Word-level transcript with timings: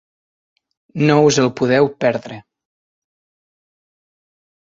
No 1.09 1.17
us 1.25 1.37
el 1.43 1.51
podeu 1.59 1.89
perdre. 2.05 2.39